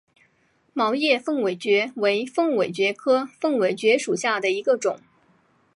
[0.73, 4.99] 毛叶凤尾蕨为凤尾蕨科凤尾蕨属下的一个种。